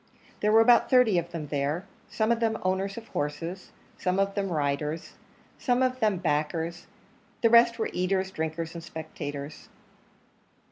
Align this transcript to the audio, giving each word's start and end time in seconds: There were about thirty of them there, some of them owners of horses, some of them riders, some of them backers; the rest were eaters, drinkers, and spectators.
There 0.39 0.51
were 0.51 0.61
about 0.61 0.89
thirty 0.89 1.19
of 1.19 1.29
them 1.29 1.49
there, 1.49 1.85
some 2.09 2.31
of 2.31 2.39
them 2.39 2.57
owners 2.63 2.97
of 2.97 3.09
horses, 3.09 3.69
some 3.99 4.17
of 4.17 4.33
them 4.33 4.51
riders, 4.51 5.13
some 5.59 5.83
of 5.83 5.99
them 5.99 6.17
backers; 6.17 6.87
the 7.43 7.51
rest 7.51 7.77
were 7.77 7.91
eaters, 7.93 8.31
drinkers, 8.31 8.73
and 8.73 8.83
spectators. 8.83 9.69